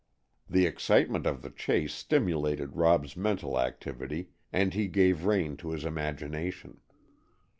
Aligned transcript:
The 0.49 0.65
excitement 0.65 1.27
of 1.27 1.43
the 1.43 1.51
chase 1.51 1.93
stimulated 1.93 2.75
Rob's 2.75 3.15
mental 3.15 3.59
activity, 3.59 4.29
and 4.51 4.73
he 4.73 4.87
gave 4.87 5.25
rein 5.27 5.55
to 5.57 5.69
his 5.69 5.85
imagination. 5.85 6.81